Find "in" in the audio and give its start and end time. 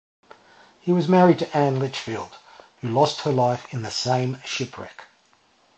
3.71-3.83